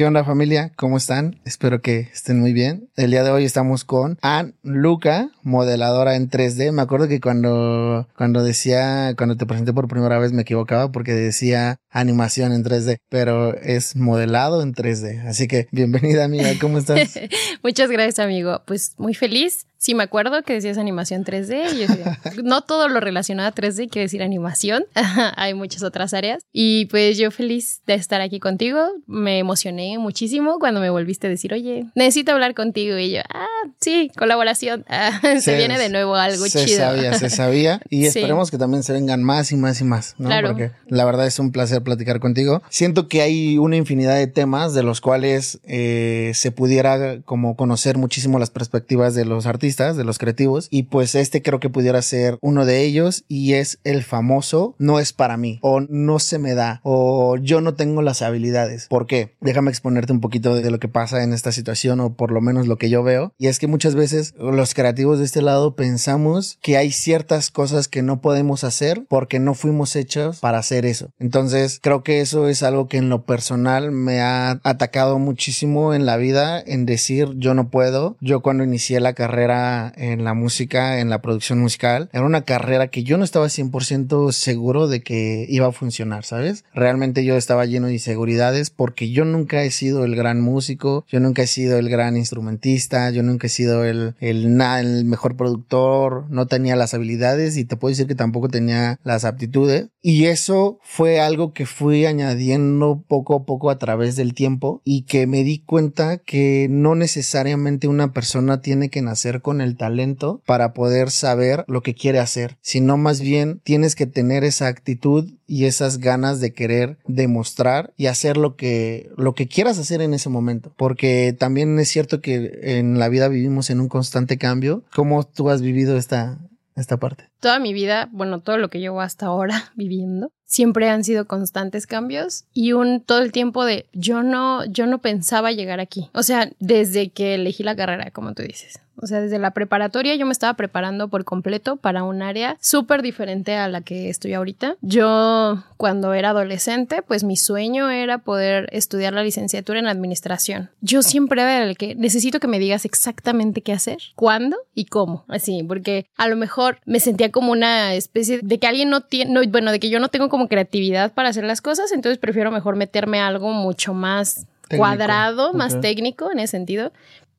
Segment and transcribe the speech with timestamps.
[0.00, 0.72] ¿Qué onda familia?
[0.76, 1.42] ¿Cómo están?
[1.44, 2.88] Espero que estén muy bien.
[2.96, 6.72] El día de hoy estamos con Ann Luca, modeladora en 3D.
[6.72, 11.12] Me acuerdo que cuando, cuando decía, cuando te presenté por primera vez me equivocaba porque
[11.12, 15.26] decía animación en 3D, pero es modelado en 3D.
[15.26, 17.18] Así que bienvenida amiga, ¿cómo estás?
[17.62, 18.62] Muchas gracias amigo.
[18.66, 21.72] Pues muy feliz Sí, me acuerdo que decías animación 3D.
[21.72, 24.84] Y decía, no todo lo relacionado a 3D quiere decir animación.
[25.36, 26.44] Hay muchas otras áreas.
[26.52, 28.78] Y pues yo feliz de estar aquí contigo.
[29.06, 32.98] Me emocioné muchísimo cuando me volviste a decir, oye, necesito hablar contigo.
[32.98, 33.46] Y yo, ah,
[33.80, 34.84] sí, colaboración.
[35.40, 36.66] se, viene de nuevo algo chido.
[36.66, 37.80] Se sabía, se sabía.
[37.88, 40.28] Y esperemos que también se vengan más y más y más, ¿no?
[40.28, 40.48] Claro.
[40.48, 42.62] Porque la verdad es un placer platicar contigo.
[42.68, 47.96] Siento que hay una infinidad de temas de los cuales eh, se pudiera como conocer
[47.96, 52.02] muchísimo las perspectivas de los artistas de los creativos, y pues este creo que pudiera
[52.02, 56.38] ser uno de ellos y es el famoso no es para mí o no se
[56.38, 58.86] me da o yo no tengo las habilidades.
[58.88, 59.36] ¿Por qué?
[59.40, 62.66] Déjame exponerte un poquito de lo que pasa en esta situación o por lo menos
[62.66, 66.58] lo que yo veo y es que muchas veces los creativos de este lado pensamos
[66.60, 71.10] que hay ciertas cosas que no podemos hacer porque no fuimos hechos para hacer eso.
[71.18, 76.06] Entonces creo que eso es algo que en lo personal me ha atacado muchísimo en
[76.06, 78.16] la vida en decir yo no puedo.
[78.20, 79.59] Yo cuando inicié la carrera
[79.96, 82.08] en la música, en la producción musical.
[82.12, 86.64] Era una carrera que yo no estaba 100% seguro de que iba a funcionar, ¿sabes?
[86.74, 91.20] Realmente yo estaba lleno de inseguridades porque yo nunca he sido el gran músico, yo
[91.20, 96.26] nunca he sido el gran instrumentista, yo nunca he sido el, el, el mejor productor,
[96.30, 99.88] no tenía las habilidades y te puedo decir que tampoco tenía las aptitudes.
[100.02, 105.02] Y eso fue algo que fui añadiendo poco a poco a través del tiempo y
[105.02, 110.42] que me di cuenta que no necesariamente una persona tiene que nacer con el talento
[110.46, 115.30] para poder saber lo que quiere hacer, sino más bien tienes que tener esa actitud
[115.46, 120.14] y esas ganas de querer demostrar y hacer lo que lo que quieras hacer en
[120.14, 124.84] ese momento, porque también es cierto que en la vida vivimos en un constante cambio.
[124.94, 126.38] ¿Cómo tú has vivido esta
[126.76, 127.28] esta parte?
[127.40, 131.86] Toda mi vida, bueno, todo lo que llevo hasta ahora viviendo, siempre han sido constantes
[131.86, 136.10] cambios y un todo el tiempo de yo no yo no pensaba llegar aquí.
[136.12, 138.80] O sea, desde que elegí la carrera, como tú dices.
[139.02, 143.02] O sea, desde la preparatoria yo me estaba preparando por completo para un área súper
[143.02, 144.76] diferente a la que estoy ahorita.
[144.80, 150.70] Yo, cuando era adolescente, pues mi sueño era poder estudiar la licenciatura en administración.
[150.80, 155.24] Yo siempre era el que necesito que me digas exactamente qué hacer, cuándo y cómo.
[155.28, 159.46] Así, porque a lo mejor me sentía como una especie de que alguien no tiene,
[159.48, 162.76] bueno, de que yo no tengo como creatividad para hacer las cosas, entonces prefiero mejor
[162.76, 164.46] meterme a algo mucho más
[164.76, 166.92] cuadrado, más técnico en ese sentido,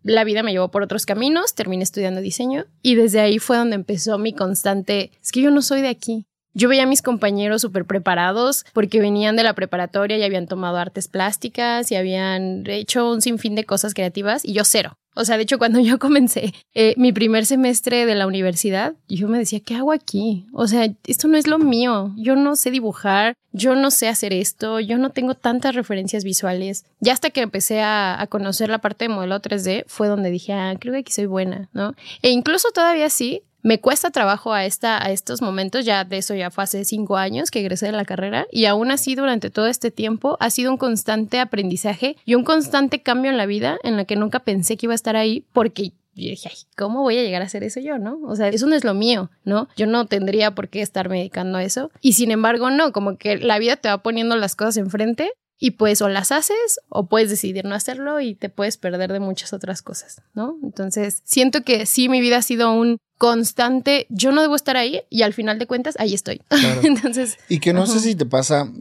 [0.04, 3.76] la vida me llevó por otros caminos, terminé estudiando diseño y desde ahí fue donde
[3.76, 6.26] empezó mi constante, es que yo no soy de aquí.
[6.54, 10.78] Yo veía a mis compañeros súper preparados porque venían de la preparatoria y habían tomado
[10.78, 14.98] artes plásticas y habían hecho un sinfín de cosas creativas y yo cero.
[15.16, 19.28] O sea, de hecho, cuando yo comencé eh, mi primer semestre de la universidad, yo
[19.28, 20.46] me decía, ¿qué hago aquí?
[20.54, 22.14] O sea, esto no es lo mío.
[22.18, 26.86] Yo no sé dibujar, yo no sé hacer esto, yo no tengo tantas referencias visuales.
[27.00, 30.54] Ya hasta que empecé a, a conocer la parte de modelo 3D, fue donde dije,
[30.54, 31.94] ah, creo que aquí soy buena, ¿no?
[32.22, 36.36] E incluso todavía sí, me cuesta trabajo a, esta, a estos momentos, ya de eso
[36.36, 39.68] ya fue hace cinco años que egresé de la carrera y aún así durante todo
[39.68, 43.98] este tiempo ha sido un constante aprendizaje y un constante cambio en la vida en
[43.98, 47.24] la que nunca pensé que iba a estar ahí porque dije, ay, ¿cómo voy a
[47.24, 48.20] llegar a hacer eso yo, no?
[48.24, 49.68] O sea, eso no es lo mío, ¿no?
[49.76, 51.92] Yo no tendría por qué estarme dedicando a eso.
[52.02, 55.32] Y sin embargo, no, como que la vida te va poniendo las cosas enfrente
[55.64, 59.20] y pues o las haces o puedes decidir no hacerlo y te puedes perder de
[59.20, 60.58] muchas otras cosas, ¿no?
[60.64, 65.04] Entonces, siento que sí, mi vida ha sido un constante, yo no debo estar ahí
[65.12, 66.42] y al final de cuentas ahí estoy.
[66.84, 68.72] Entonces, y que no sé si te pasa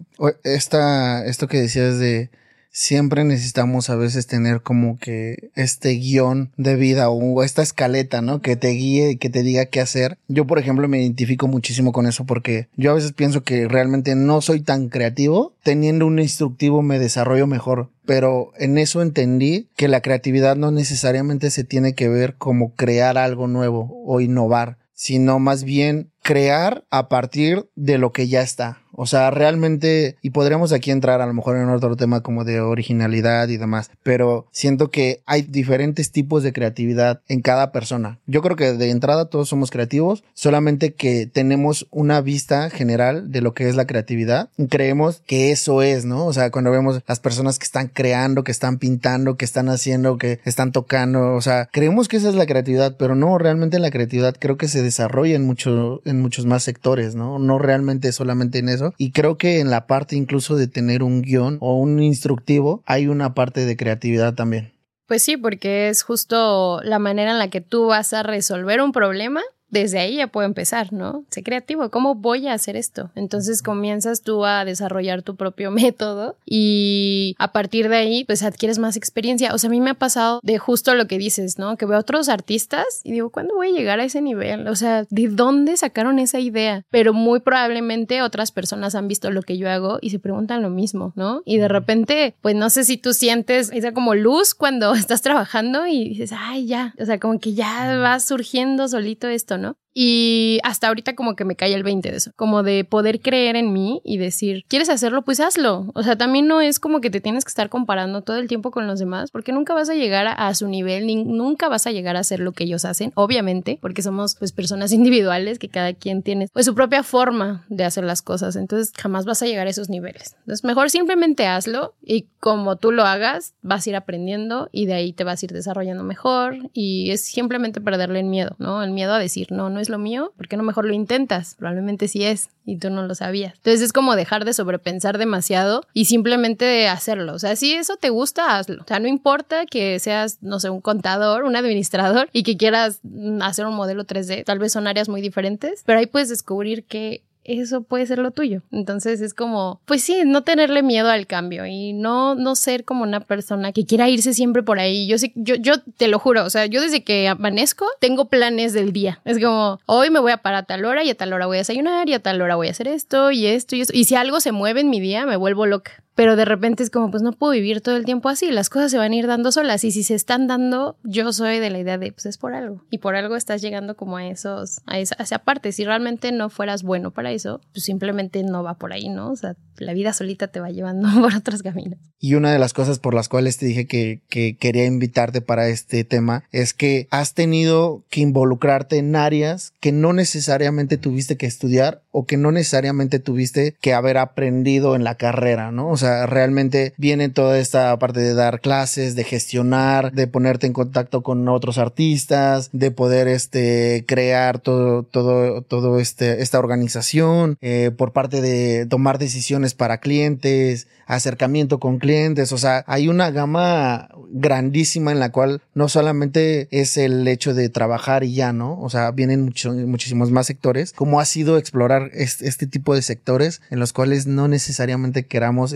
[0.43, 2.31] esta esto que decías de
[2.71, 8.41] siempre necesitamos a veces tener como que este guion de vida o esta escaleta, ¿no?
[8.41, 10.19] Que te guíe y que te diga qué hacer.
[10.29, 14.15] Yo, por ejemplo, me identifico muchísimo con eso porque yo a veces pienso que realmente
[14.15, 15.55] no soy tan creativo.
[15.63, 17.91] Teniendo un instructivo me desarrollo mejor.
[18.07, 23.19] Pero en eso entendí que la creatividad no necesariamente se tiene que ver como crear
[23.19, 28.80] algo nuevo o innovar, sino más bien crear a partir de lo que ya está.
[28.93, 32.61] O sea, realmente, y podríamos aquí entrar a lo mejor en otro tema como de
[32.61, 38.19] originalidad y demás, pero siento que hay diferentes tipos de creatividad en cada persona.
[38.27, 43.41] Yo creo que de entrada todos somos creativos, solamente que tenemos una vista general de
[43.41, 44.51] lo que es la creatividad.
[44.69, 46.27] Creemos que eso es, ¿no?
[46.27, 50.19] O sea, cuando vemos las personas que están creando, que están pintando, que están haciendo,
[50.19, 53.91] que están tocando, o sea, creemos que esa es la creatividad, pero no, realmente la
[53.91, 57.39] creatividad creo que se desarrolla en mucho, en muchos más sectores, ¿no?
[57.39, 61.23] No realmente solamente en eso Y creo que en la parte incluso de tener un
[61.23, 64.73] guion o un instructivo hay una parte de creatividad también.
[65.07, 68.93] Pues sí, porque es justo la manera en la que tú vas a resolver un
[68.93, 71.25] problema desde ahí ya puedo empezar, ¿no?
[71.31, 73.11] Sé creativo, ¿cómo voy a hacer esto?
[73.15, 78.79] Entonces comienzas tú a desarrollar tu propio método y a partir de ahí pues adquieres
[78.79, 79.55] más experiencia.
[79.55, 81.77] O sea, a mí me ha pasado de justo lo que dices, ¿no?
[81.77, 84.69] Que veo a otros artistas y digo, ¿cuándo voy a llegar a ese nivel?
[84.69, 86.85] O sea, ¿de dónde sacaron esa idea?
[86.91, 90.71] Pero muy probablemente otras personas han visto lo que yo hago y se preguntan lo
[90.71, 91.43] mismo, ¿no?
[91.45, 95.87] Y de repente, pues no sé si tú sientes esa como luz cuando estás trabajando
[95.87, 99.79] y dices, ay, ya, o sea, como que ya va surgiendo solito esto, ¿no?
[99.95, 103.57] Y hasta ahorita como que me cae el 20 de eso, como de poder creer
[103.57, 105.23] en mí y decir, ¿quieres hacerlo?
[105.23, 105.91] Pues hazlo.
[105.95, 108.71] O sea, también no es como que te tienes que estar comparando todo el tiempo
[108.71, 111.93] con los demás, porque nunca vas a llegar a, su nivel, ni nunca vas a
[111.93, 115.93] llegar a hacer lo que ellos hacen, obviamente, porque somos pues personas individuales que cada
[115.93, 119.67] quien tiene pues su propia forma de hacer las cosas, entonces jamás vas a llegar
[119.67, 120.37] a esos niveles.
[120.41, 124.95] Entonces, mejor simplemente hazlo y como tú lo hagas, vas a ir aprendiendo y de
[124.95, 128.83] ahí te vas a ir desarrollando mejor y es simplemente perderle el miedo, ¿no?
[128.83, 131.55] El miedo a decir, no, no es lo mío, ¿por qué no mejor lo intentas?
[131.57, 133.55] Probablemente sí es y tú no lo sabías.
[133.57, 137.35] Entonces es como dejar de sobrepensar demasiado y simplemente hacerlo.
[137.35, 138.83] O sea, si eso te gusta, hazlo.
[138.83, 143.01] O sea, no importa que seas, no sé, un contador, un administrador y que quieras
[143.41, 144.45] hacer un modelo 3D.
[144.45, 148.31] Tal vez son áreas muy diferentes, pero ahí puedes descubrir que eso puede ser lo
[148.31, 148.63] tuyo.
[148.71, 153.03] Entonces es como, pues sí, no tenerle miedo al cambio y no, no ser como
[153.03, 155.07] una persona que quiera irse siempre por ahí.
[155.07, 158.73] Yo sí, yo, yo te lo juro, o sea, yo desde que amanezco tengo planes
[158.73, 159.21] del día.
[159.25, 161.57] Es como, hoy me voy a parar a tal hora y a tal hora voy
[161.57, 163.97] a desayunar y a tal hora voy a hacer esto y esto y esto.
[163.97, 166.91] Y si algo se mueve en mi día, me vuelvo loca pero de repente es
[166.91, 169.27] como, pues no puedo vivir todo el tiempo así, las cosas se van a ir
[169.27, 172.37] dando solas y si se están dando, yo soy de la idea de, pues es
[172.37, 176.31] por algo y por algo estás llegando como a esos, a esa, parte, si realmente
[176.31, 179.31] no fueras bueno para eso, pues simplemente no va por ahí, ¿no?
[179.31, 181.99] O sea, la vida solita te va llevando por otros caminos.
[182.19, 185.69] Y una de las cosas por las cuales te dije que, que quería invitarte para
[185.69, 191.47] este tema es que has tenido que involucrarte en áreas que no necesariamente tuviste que
[191.47, 195.89] estudiar o que no necesariamente tuviste que haber aprendido en la carrera, ¿no?
[195.89, 200.73] O sea, realmente viene toda esta parte de dar clases, de gestionar, de ponerte en
[200.73, 207.91] contacto con otros artistas, de poder este crear todo, todo, todo este, esta organización, eh,
[207.97, 214.09] por parte de tomar decisiones para clientes, acercamiento con clientes, o sea, hay una gama
[214.31, 218.81] grandísima en la cual no solamente es el hecho de trabajar y ya, ¿no?
[218.81, 219.53] O sea, vienen
[219.87, 220.93] muchísimos más sectores.
[220.93, 225.73] ¿Cómo ha sido explorar este, este tipo de sectores en los cuales no necesariamente queramos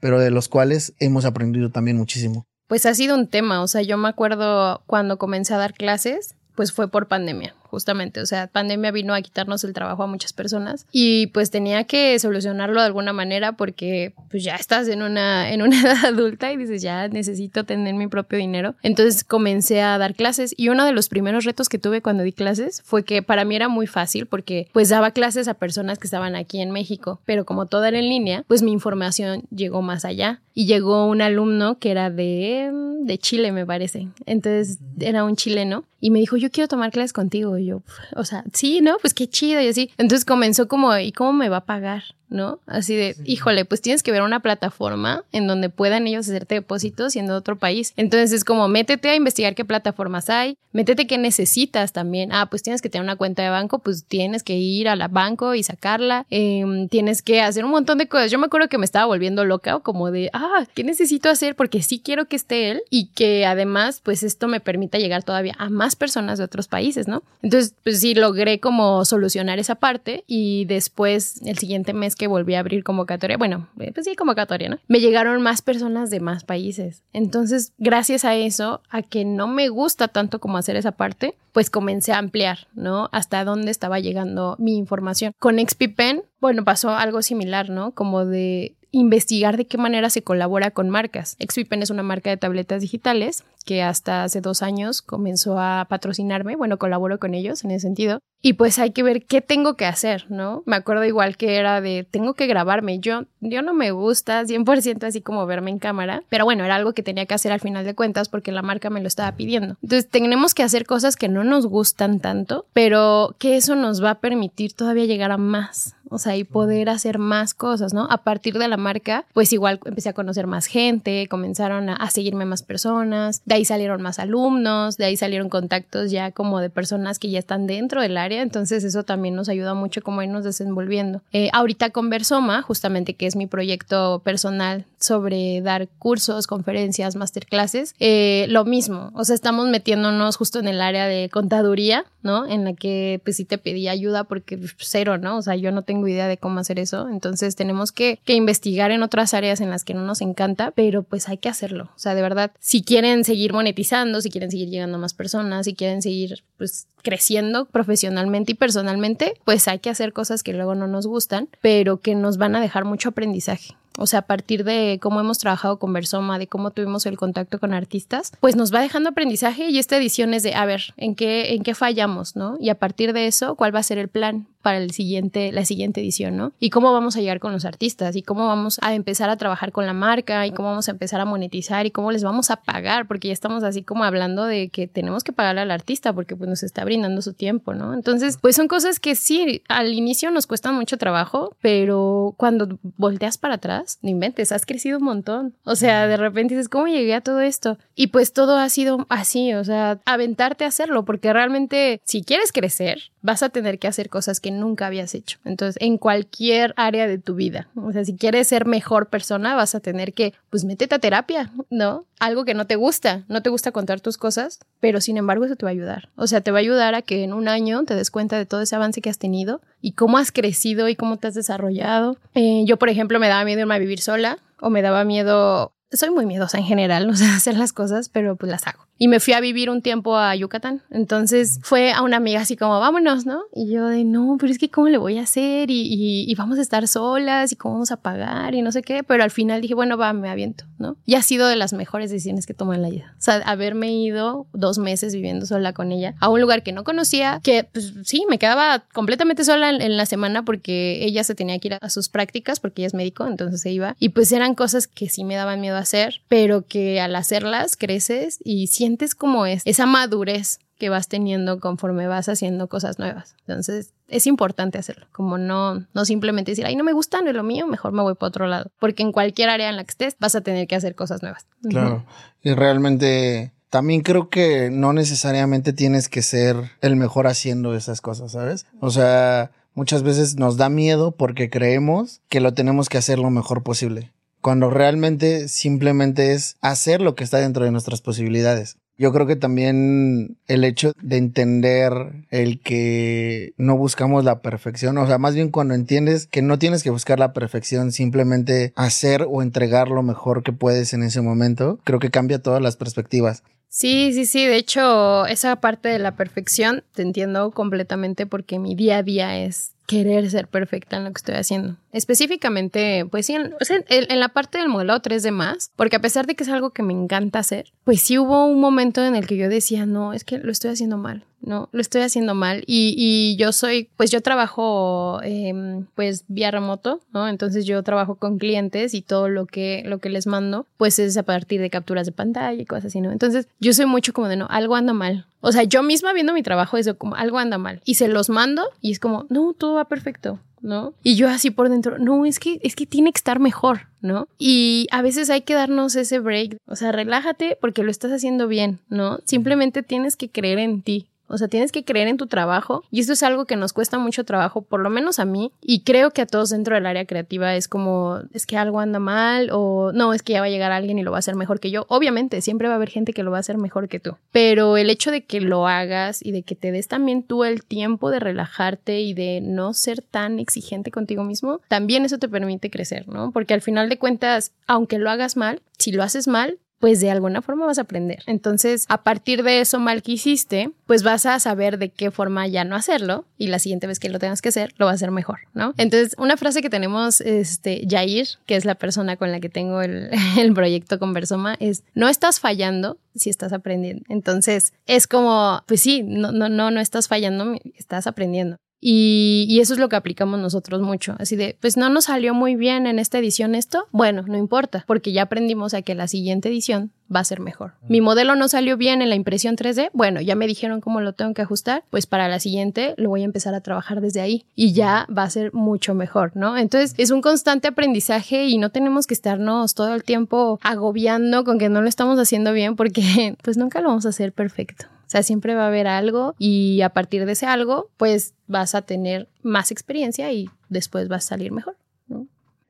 [0.00, 2.46] pero de los cuales hemos aprendido también muchísimo?
[2.66, 6.34] Pues ha sido un tema, o sea, yo me acuerdo cuando comencé a dar clases,
[6.54, 8.20] pues fue por pandemia justamente.
[8.20, 12.16] O sea, pandemia vino a quitarnos el trabajo a muchas personas y pues tenía que
[12.20, 16.56] solucionarlo de alguna manera porque pues ya estás en una, en una edad adulta y
[16.56, 18.76] dices, ya necesito tener mi propio dinero.
[18.82, 22.32] Entonces comencé a dar clases y uno de los primeros retos que tuve cuando di
[22.32, 26.06] clases fue que para mí era muy fácil porque pues daba clases a personas que
[26.06, 30.04] estaban aquí en México, pero como todo era en línea, pues mi información llegó más
[30.04, 34.08] allá y llegó un alumno que era de, de Chile, me parece.
[34.26, 37.82] Entonces era un chileno y me dijo, yo quiero tomar clases contigo yo,
[38.16, 38.98] o sea, sí, ¿no?
[38.98, 39.90] Pues qué chido y así.
[39.96, 42.04] Entonces comenzó como, ¿y cómo me va a pagar?
[42.34, 42.60] ¿No?
[42.66, 47.12] Así de, híjole, pues tienes que ver una plataforma en donde puedan ellos hacerte depósitos
[47.12, 47.92] siendo de otro país.
[47.96, 52.32] Entonces es como, métete a investigar qué plataformas hay, métete qué necesitas también.
[52.32, 55.08] Ah, pues tienes que tener una cuenta de banco, pues tienes que ir a la
[55.08, 56.26] banco y sacarla.
[56.30, 58.30] Em, tienes que hacer un montón de cosas.
[58.30, 61.54] Yo me acuerdo que me estaba volviendo loca, como de, ah, ¿qué necesito hacer?
[61.54, 65.54] Porque sí quiero que esté él y que además, pues esto me permita llegar todavía
[65.58, 67.22] a más personas de otros países, ¿no?
[67.42, 72.54] Entonces, pues sí, logré como solucionar esa parte y después, el siguiente mes que volví
[72.54, 74.78] a abrir convocatoria, bueno, eh, pues sí, convocatoria, ¿no?
[74.88, 77.02] Me llegaron más personas de más países.
[77.12, 81.70] Entonces, gracias a eso, a que no me gusta tanto como hacer esa parte, pues
[81.70, 83.08] comencé a ampliar, ¿no?
[83.12, 85.32] Hasta dónde estaba llegando mi información.
[85.38, 87.92] Con XPPen, bueno, pasó algo similar, ¿no?
[87.92, 91.36] Como de investigar de qué manera se colabora con marcas.
[91.40, 96.56] XPPen es una marca de tabletas digitales que hasta hace dos años comenzó a patrocinarme,
[96.56, 99.86] bueno, colaboro con ellos en ese sentido, y pues hay que ver qué tengo que
[99.86, 100.62] hacer, ¿no?
[100.66, 105.04] Me acuerdo igual que era de, tengo que grabarme, yo, yo no me gusta 100%
[105.04, 107.86] así como verme en cámara, pero bueno, era algo que tenía que hacer al final
[107.86, 109.78] de cuentas porque la marca me lo estaba pidiendo.
[109.82, 114.10] Entonces tenemos que hacer cosas que no nos gustan tanto, pero que eso nos va
[114.10, 118.06] a permitir todavía llegar a más, o sea, y poder hacer más cosas, ¿no?
[118.10, 122.10] A partir de la marca, pues igual empecé a conocer más gente, comenzaron a, a
[122.10, 126.58] seguirme más personas, de de ahí salieron más alumnos, de ahí salieron contactos ya como
[126.58, 130.22] de personas que ya están dentro del área, entonces eso también nos ayuda mucho como
[130.22, 131.22] irnos desenvolviendo.
[131.32, 137.94] Eh, ahorita con Versoma, justamente que es mi proyecto personal sobre dar cursos, conferencias, masterclasses,
[138.00, 142.46] eh, lo mismo, o sea, estamos metiéndonos justo en el área de contaduría, ¿no?
[142.46, 145.36] En la que pues sí te pedí ayuda porque pues, cero, ¿no?
[145.38, 148.90] O sea, yo no tengo idea de cómo hacer eso, entonces tenemos que, que investigar
[148.90, 151.98] en otras áreas en las que no nos encanta, pero pues hay que hacerlo, o
[151.98, 155.74] sea, de verdad, si quieren seguir monetizando, si quieren seguir llegando a más personas, si
[155.74, 160.86] quieren seguir pues creciendo profesionalmente y personalmente, pues hay que hacer cosas que luego no
[160.86, 163.74] nos gustan, pero que nos van a dejar mucho aprendizaje.
[163.98, 167.60] O sea, a partir de cómo hemos trabajado con Versoma, de cómo tuvimos el contacto
[167.60, 171.14] con artistas, pues nos va dejando aprendizaje y esta edición es de, a ver, ¿en
[171.14, 172.56] qué, en qué fallamos, no?
[172.60, 175.66] Y a partir de eso, ¿cuál va a ser el plan para el siguiente, la
[175.66, 176.52] siguiente edición, no?
[176.58, 179.72] Y cómo vamos a llegar con los artistas y cómo vamos a empezar a trabajar
[179.72, 182.56] con la marca y cómo vamos a empezar a monetizar y cómo les vamos a
[182.56, 186.34] pagar, porque ya estamos así como hablando de que tenemos que pagarle al artista porque
[186.34, 187.92] pues nos está brindando su tiempo, ¿no?
[187.92, 193.36] Entonces, pues son cosas que sí, al inicio nos cuestan mucho trabajo, pero cuando volteas
[193.36, 195.54] para atrás, no inventes, has crecido un montón.
[195.64, 197.78] O sea, de repente dices, ¿cómo llegué a todo esto?
[197.94, 202.52] Y pues todo ha sido así, o sea, aventarte a hacerlo, porque realmente si quieres
[202.52, 205.38] crecer, vas a tener que hacer cosas que nunca habías hecho.
[205.44, 209.74] Entonces, en cualquier área de tu vida, o sea, si quieres ser mejor persona, vas
[209.74, 212.04] a tener que, pues, métete a terapia, ¿no?
[212.20, 215.56] Algo que no te gusta, no te gusta contar tus cosas, pero sin embargo eso
[215.56, 216.10] te va a ayudar.
[216.16, 218.46] O sea, te va a ayudar a que en un año te des cuenta de
[218.46, 222.16] todo ese avance que has tenido y cómo has crecido y cómo te has desarrollado.
[222.34, 225.74] Eh, yo, por ejemplo, me daba miedo irme a vivir sola o me daba miedo
[225.96, 229.08] soy muy miedosa en general, o sea, hacer las cosas, pero pues las hago y
[229.08, 230.82] me fui a vivir un tiempo a Yucatán.
[230.90, 233.42] Entonces fue a una amiga así como, vámonos, ¿no?
[233.52, 235.70] Y yo de, no, pero es que ¿cómo le voy a hacer?
[235.70, 239.02] Y, y, vamos a estar solas y cómo vamos a pagar y no sé qué.
[239.02, 240.96] Pero al final dije, bueno, va, me aviento, ¿no?
[241.04, 243.14] Y ha sido de las mejores decisiones que tomé en la vida.
[243.18, 246.84] O sea, haberme ido dos meses viviendo sola con ella a un lugar que no
[246.84, 251.58] conocía, que pues sí, me quedaba completamente sola en, la semana porque ella se tenía
[251.58, 253.96] que ir a, a sus prácticas porque ella es médico, entonces se iba.
[253.98, 258.38] Y pues eran cosas que sí me daban miedo hacer, pero que al hacerlas creces
[258.44, 263.34] y sientes sientes como es esa madurez que vas teniendo conforme vas haciendo cosas nuevas.
[263.46, 267.36] Entonces, es importante hacerlo, como no, no simplemente decir, ay, no me gusta, no es
[267.36, 269.90] lo mío, mejor me voy para otro lado, porque en cualquier área en la que
[269.92, 271.46] estés vas a tener que hacer cosas nuevas.
[271.70, 272.04] Claro,
[272.42, 278.32] y realmente también creo que no necesariamente tienes que ser el mejor haciendo esas cosas,
[278.32, 278.66] ¿sabes?
[278.80, 283.30] O sea, muchas veces nos da miedo porque creemos que lo tenemos que hacer lo
[283.30, 284.12] mejor posible
[284.44, 288.76] cuando realmente simplemente es hacer lo que está dentro de nuestras posibilidades.
[288.98, 291.92] Yo creo que también el hecho de entender
[292.28, 296.82] el que no buscamos la perfección, o sea, más bien cuando entiendes que no tienes
[296.82, 301.80] que buscar la perfección, simplemente hacer o entregar lo mejor que puedes en ese momento,
[301.82, 303.42] creo que cambia todas las perspectivas.
[303.70, 304.44] Sí, sí, sí.
[304.44, 309.38] De hecho, esa parte de la perfección te entiendo completamente porque mi día a día
[309.42, 311.76] es querer ser perfecta en lo que estoy haciendo.
[311.94, 316.42] Específicamente, pues sí, en, la parte del modelo 3D más, porque a pesar de que
[316.42, 319.48] es algo que me encanta hacer, pues sí hubo un momento en el que yo
[319.48, 322.64] decía, no, es que lo estoy haciendo mal, no, lo estoy haciendo mal.
[322.66, 327.28] Y, y yo soy, pues yo trabajo, eh, pues vía remoto, ¿no?
[327.28, 331.16] Entonces yo trabajo con clientes y todo lo que, lo que les mando, pues es
[331.16, 333.12] a partir de capturas de pantalla y cosas así, ¿no?
[333.12, 336.32] Entonces yo soy mucho como de, no, algo anda mal, o sea, yo misma viendo
[336.32, 337.82] mi trabajo, eso como algo anda mal.
[337.84, 340.40] Y se los mando y es como, no, todo va perfecto.
[340.64, 340.94] ¿No?
[341.02, 344.26] Y yo así por dentro, no, es que, es que tiene que estar mejor, ¿no?
[344.38, 348.48] Y a veces hay que darnos ese break, o sea, relájate porque lo estás haciendo
[348.48, 349.18] bien, ¿no?
[349.24, 353.00] Simplemente tienes que creer en ti, o sea, tienes que creer en tu trabajo y
[353.00, 356.10] esto es algo que nos cuesta mucho trabajo, por lo menos a mí, y creo
[356.10, 359.92] que a todos dentro del área creativa es como, es que algo anda mal o
[359.92, 361.70] no, es que ya va a llegar alguien y lo va a hacer mejor que
[361.70, 361.86] yo.
[361.88, 364.76] Obviamente, siempre va a haber gente que lo va a hacer mejor que tú, pero
[364.76, 368.10] el hecho de que lo hagas y de que te des también tú el tiempo
[368.10, 373.08] de relajarte y de no ser tan exigente contigo mismo, también eso te permite crecer,
[373.08, 373.30] ¿no?
[373.32, 377.10] Porque al final de cuentas, aunque lo hagas mal, si lo haces mal, pues de
[377.10, 378.22] alguna forma vas a aprender.
[378.26, 382.46] Entonces, a partir de eso mal que hiciste, pues vas a saber de qué forma
[382.46, 384.96] ya no hacerlo y la siguiente vez que lo tengas que hacer, lo vas a
[384.96, 385.74] hacer mejor, ¿no?
[385.78, 389.82] Entonces, una frase que tenemos, este, Jair, que es la persona con la que tengo
[389.82, 394.04] el, el proyecto Conversoma, es, no estás fallando si estás aprendiendo.
[394.08, 398.56] Entonces, es como, pues sí, no, no, no, no estás fallando, estás aprendiendo.
[398.86, 401.16] Y, eso es lo que aplicamos nosotros mucho.
[401.18, 403.86] Así de, pues no nos salió muy bien en esta edición esto.
[403.92, 407.72] Bueno, no importa, porque ya aprendimos a que la siguiente edición va a ser mejor.
[407.88, 411.14] Mi modelo no salió bien en la impresión 3D, bueno, ya me dijeron cómo lo
[411.14, 414.44] tengo que ajustar, pues para la siguiente lo voy a empezar a trabajar desde ahí
[414.54, 416.58] y ya va a ser mucho mejor, ¿no?
[416.58, 421.58] Entonces es un constante aprendizaje y no tenemos que estarnos todo el tiempo agobiando con
[421.58, 424.86] que no lo estamos haciendo bien porque pues nunca lo vamos a hacer perfecto.
[425.06, 428.74] O sea, siempre va a haber algo y a partir de ese algo, pues vas
[428.74, 431.76] a tener más experiencia y después vas a salir mejor.
[432.08, 432.26] ¿no?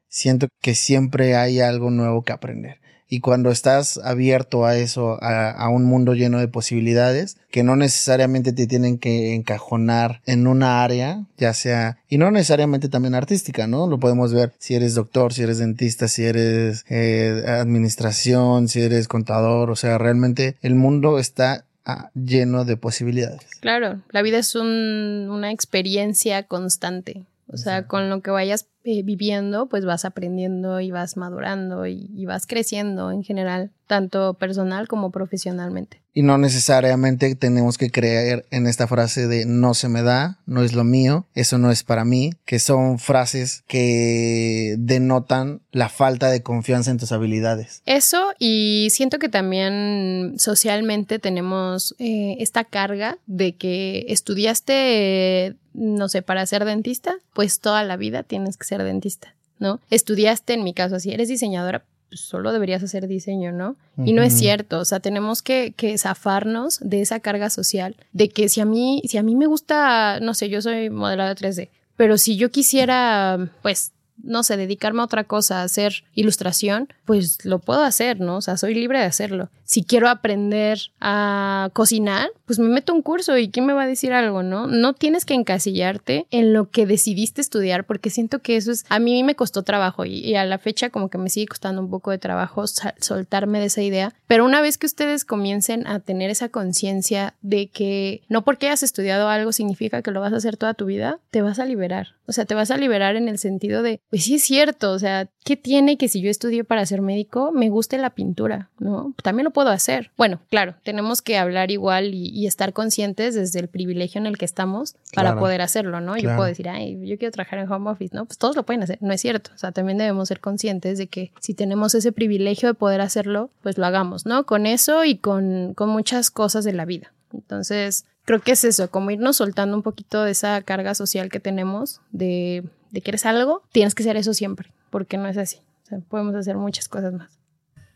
[0.09, 2.79] Siento que siempre hay algo nuevo que aprender.
[3.09, 8.53] Y cuando estás abierto a eso, a, un mundo lleno de posibilidades, que no necesariamente
[8.53, 13.87] te tienen que encajonar en una área, ya sea, y no necesariamente también artística, ¿no?
[13.87, 19.07] Lo podemos ver si eres doctor, si eres dentista, si eres eh, administración, si eres
[19.07, 23.47] contador, o sea, realmente el mundo está Ah, lleno de posibilidades.
[23.61, 27.25] Claro, la vida es un, una experiencia constante.
[27.47, 32.11] O sea, con lo que vayas eh, viviendo, pues vas aprendiendo y vas madurando y,
[32.15, 36.01] y, vas creciendo en general, tanto personal como profesionalmente.
[36.17, 40.63] Y no necesariamente tenemos que creer en esta frase de no se me da, no
[40.63, 46.31] es lo mío, eso no es para mí, que son frases que denotan la falta
[46.31, 47.83] de confianza en tus habilidades.
[47.85, 56.23] Eso y siento que también socialmente tenemos eh, esta carga de que estudiaste, no sé,
[56.23, 59.81] para ser dentista, pues toda la vida tienes que ser dentista, ¿no?
[59.91, 61.85] Estudiaste, en mi caso, si eres diseñadora,
[62.17, 63.77] solo deberías hacer diseño, ¿no?
[64.05, 68.29] Y no es cierto, o sea, tenemos que, que, zafarnos de esa carga social, de
[68.29, 71.71] que si a mí, si a mí me gusta, no sé, yo soy modelado 3D,
[71.97, 73.93] pero si yo quisiera, pues,
[74.23, 78.37] no sé, dedicarme a otra cosa, a hacer ilustración, pues lo puedo hacer, ¿no?
[78.37, 79.51] O sea, soy libre de hacerlo.
[79.65, 83.87] Si quiero aprender a cocinar, pues me meto un curso y ¿quién me va a
[83.87, 84.67] decir algo, no?
[84.67, 88.99] No tienes que encasillarte en lo que decidiste estudiar porque siento que eso es, a
[88.99, 91.91] mí me costó trabajo y, y a la fecha como que me sigue costando un
[91.91, 96.31] poco de trabajo soltarme de esa idea, pero una vez que ustedes comiencen a tener
[96.31, 100.57] esa conciencia de que no porque hayas estudiado algo significa que lo vas a hacer
[100.57, 102.15] toda tu vida, te vas a liberar.
[102.27, 104.99] O sea, te vas a liberar en el sentido de, pues sí es cierto, o
[104.99, 108.71] sea, ¿qué tiene que si yo estudio para ser médico me guste la pintura?
[108.79, 109.15] ¿No?
[109.23, 110.13] También lo puedo hacer.
[110.17, 114.39] Bueno, claro, tenemos que hablar igual y, y estar conscientes desde el privilegio en el
[114.39, 116.13] que estamos para claro, poder hacerlo, ¿no?
[116.13, 116.29] Claro.
[116.29, 118.25] Yo puedo decir, ay, yo quiero trabajar en home office, ¿no?
[118.25, 119.51] Pues todos lo pueden hacer, no es cierto.
[119.55, 123.51] O sea, también debemos ser conscientes de que si tenemos ese privilegio de poder hacerlo,
[123.63, 124.47] pues lo hagamos, ¿no?
[124.47, 127.13] Con eso y con, con muchas cosas de la vida.
[127.33, 131.41] Entonces, creo que es eso, como irnos soltando un poquito de esa carga social que
[131.41, 135.59] tenemos de, de que eres algo, tienes que ser eso siempre, porque no es así.
[135.85, 137.31] O sea, podemos hacer muchas cosas más.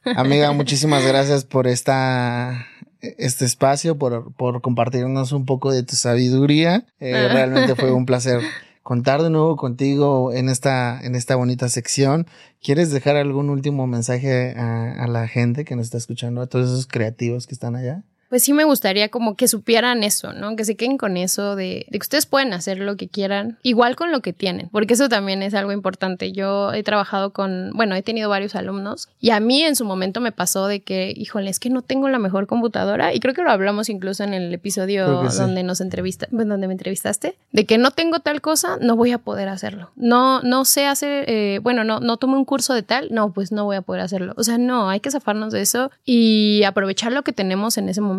[0.04, 2.66] Amiga, muchísimas gracias por esta
[3.00, 6.84] este espacio, por, por compartirnos un poco de tu sabiduría.
[6.98, 8.40] Eh, realmente fue un placer
[8.82, 12.26] contar de nuevo contigo en esta, en esta bonita sección.
[12.60, 16.66] ¿Quieres dejar algún último mensaje a, a la gente que nos está escuchando, a todos
[16.66, 18.02] esos creativos que están allá?
[18.28, 20.54] Pues sí me gustaría como que supieran eso, ¿no?
[20.56, 23.96] Que se queden con eso de, de, que ustedes pueden hacer lo que quieran, igual
[23.96, 26.32] con lo que tienen, porque eso también es algo importante.
[26.32, 30.20] Yo he trabajado con, bueno, he tenido varios alumnos y a mí en su momento
[30.20, 33.42] me pasó de que, híjole, es que no tengo la mejor computadora y creo que
[33.42, 35.66] lo hablamos incluso en el episodio donde sí.
[35.66, 39.48] nos entrevista, donde me entrevistaste, de que no tengo tal cosa, no voy a poder
[39.48, 39.90] hacerlo.
[39.96, 43.52] No, no sé hacer, eh, bueno, no, no tomé un curso de tal, no, pues
[43.52, 44.34] no voy a poder hacerlo.
[44.36, 48.00] O sea, no, hay que zafarnos de eso y aprovechar lo que tenemos en ese
[48.00, 48.17] momento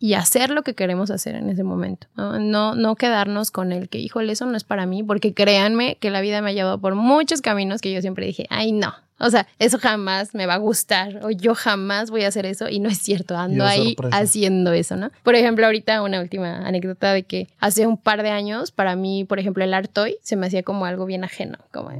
[0.00, 2.06] y hacer lo que queremos hacer en ese momento.
[2.16, 2.38] ¿no?
[2.38, 6.10] No, no quedarnos con el que, híjole, eso no es para mí, porque créanme que
[6.10, 9.30] la vida me ha llevado por muchos caminos que yo siempre dije, ay, no, o
[9.30, 12.80] sea, eso jamás me va a gustar o yo jamás voy a hacer eso y
[12.80, 14.16] no es cierto, ando ahí sorpresa.
[14.16, 15.10] haciendo eso, ¿no?
[15.22, 19.24] Por ejemplo, ahorita una última anécdota de que hace un par de años, para mí,
[19.24, 21.90] por ejemplo, el art toy se me hacía como algo bien ajeno, como,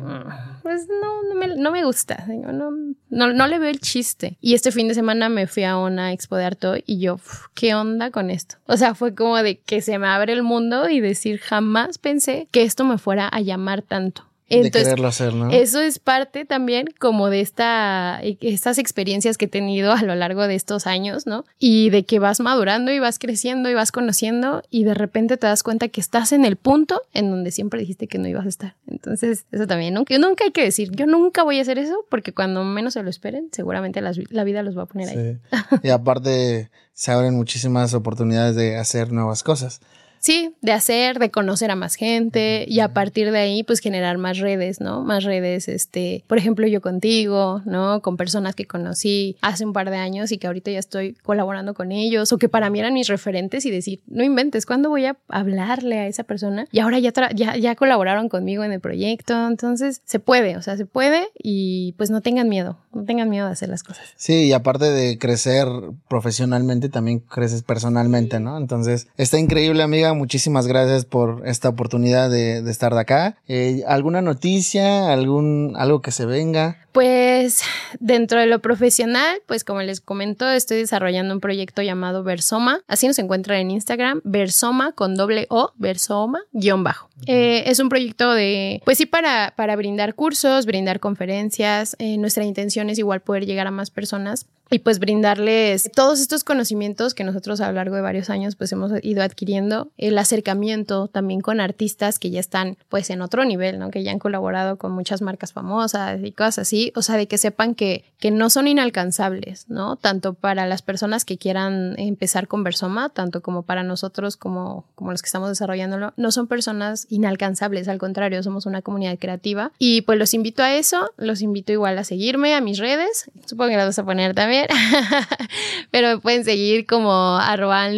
[0.63, 2.71] pues no, no me, no me gusta, no,
[3.11, 4.39] no, no le veo el chiste.
[4.41, 7.21] Y este fin de semana me fui a una expo de art toy y yo,
[7.55, 8.57] ¿qué onda con esto?
[8.67, 12.49] O sea, fue como de que se me abre el mundo y decir, jamás pensé
[12.51, 14.30] que esto me fuera a llamar tanto.
[14.51, 15.51] Entonces, de quererlo hacer, ¿no?
[15.51, 20.47] Eso es parte también como de esta, estas experiencias que he tenido a lo largo
[20.47, 21.45] de estos años, ¿no?
[21.59, 25.47] Y de que vas madurando y vas creciendo y vas conociendo y de repente te
[25.47, 28.49] das cuenta que estás en el punto en donde siempre dijiste que no ibas a
[28.49, 28.77] estar.
[28.89, 32.33] Entonces, eso también, nunca, nunca hay que decir, yo nunca voy a hacer eso porque
[32.33, 35.39] cuando menos se lo esperen, seguramente las, la vida los va a poner ahí.
[35.51, 35.77] Sí.
[35.85, 39.81] y aparte, se abren muchísimas oportunidades de hacer nuevas cosas.
[40.21, 44.19] Sí, de hacer, de conocer a más gente y a partir de ahí pues generar
[44.19, 45.03] más redes, ¿no?
[45.03, 48.03] Más redes, este, por ejemplo yo contigo, ¿no?
[48.03, 51.73] Con personas que conocí hace un par de años y que ahorita ya estoy colaborando
[51.73, 55.07] con ellos o que para mí eran mis referentes y decir, no inventes, ¿cuándo voy
[55.07, 56.67] a hablarle a esa persona?
[56.71, 60.77] Y ahora ya, ya, ya colaboraron conmigo en el proyecto, entonces se puede, o sea,
[60.77, 64.13] se puede y pues no tengan miedo, no tengan miedo de hacer las cosas.
[64.17, 65.67] Sí, y aparte de crecer
[66.09, 68.59] profesionalmente, también creces personalmente, ¿no?
[68.59, 70.10] Entonces, está increíble, amiga.
[70.15, 73.37] Muchísimas gracias por esta oportunidad de, estar de acá.
[73.49, 75.13] Eh, ¿Alguna noticia?
[75.13, 76.79] ¿Algún, algo que se venga?
[76.93, 77.63] Pues
[78.01, 82.81] dentro de lo profesional, pues como les comento, estoy desarrollando un proyecto llamado Versoma.
[82.89, 87.09] Así nos encuentran en Instagram, Versoma con doble O, Versoma, guion bajo.
[87.27, 91.97] Eh, es un proyecto de, pues sí, para, para brindar cursos, brindar conferencias.
[91.99, 96.45] Eh, nuestra intención es igual poder llegar a más personas y pues brindarles todos estos
[96.45, 101.09] conocimientos que nosotros a lo largo de varios años pues hemos ido adquiriendo, el acercamiento
[101.09, 103.91] también con artistas que ya están pues en otro nivel, ¿no?
[103.91, 107.39] Que ya han colaborado con muchas marcas famosas y cosas así, o sea, de que
[107.39, 109.97] sepan que, que no son inalcanzables, ¿no?
[109.97, 115.11] Tanto para las personas que quieran empezar con Versoma, tanto como para nosotros como, como
[115.11, 119.73] los que estamos desarrollándolo, no son personas inalcanzables, al contrario, somos una comunidad creativa.
[119.79, 123.71] Y pues los invito a eso, los invito igual a seguirme a mis redes, supongo
[123.71, 124.60] que las vas a poner también
[125.91, 127.89] pero me pueden seguir como arroba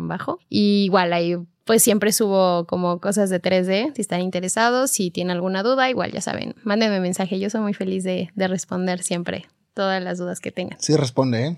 [0.00, 5.10] bajo y igual ahí pues siempre subo como cosas de 3D, si están interesados, si
[5.10, 9.46] tienen alguna duda, igual ya saben, mándenme mensaje, yo soy muy feliz de, responder siempre
[9.72, 10.78] todas las dudas que tengan.
[10.80, 11.56] Sí responde, ¿eh?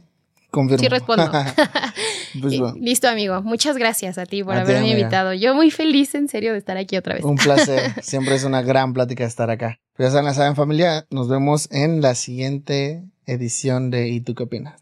[0.50, 0.82] Confirmo.
[0.82, 1.30] Sí respondo.
[2.40, 3.40] Pues listo, amigo.
[3.42, 5.32] Muchas gracias a ti por haberme invitado.
[5.32, 7.24] Yo muy feliz, en serio, de estar aquí otra vez.
[7.24, 7.94] Un placer.
[8.02, 9.78] Siempre es una gran plática estar acá.
[9.96, 11.06] Pues ya saben, saben familia.
[11.08, 14.80] Nos vemos en la siguiente edición de ¿Y tú qué opinas?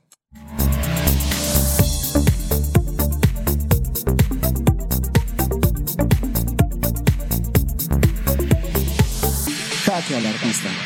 [9.94, 10.83] Al artista.